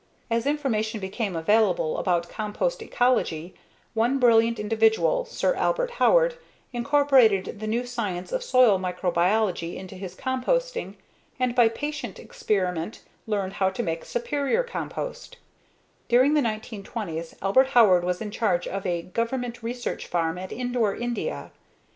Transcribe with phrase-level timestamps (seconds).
[0.31, 3.53] As information became available about compost ecology,
[3.93, 6.37] one brilliant individual, Sir Albert Howard,
[6.73, 10.95] incorporated the new science of soil microbiology into his composting
[11.39, 15.37] and by patient experiment learned how to make superior compost
[16.07, 20.95] During the 1920s, Albert Howard was in charge of a government research farm at Indore,
[20.95, 21.51] India.